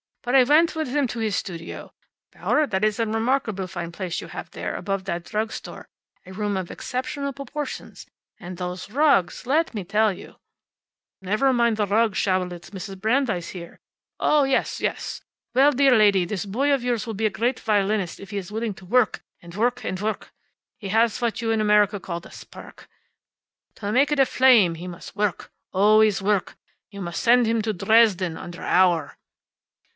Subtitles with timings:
[0.23, 1.93] But I went with him to his studio
[2.31, 5.89] Bauer, that is a remarkably fine place you have there, above that drug store;
[6.25, 8.07] a room of exceptional proportions.
[8.39, 10.35] And those rugs, let me tell you"
[11.21, 12.71] "Never mind the rugs, Schabelitz.
[12.71, 12.99] Mrs.
[12.99, 13.79] Brandeis here"
[14.19, 15.21] "Oh, yes, yes!
[15.53, 18.51] Well, dear lady, this boy of yours will be a great violinist if he is
[18.51, 20.31] willing to work, and work, and work.
[20.77, 22.87] He has what you in America call the spark.
[23.75, 26.55] To make it a flame he must work, always work.
[26.89, 29.17] You must send him to Dresden, under Auer."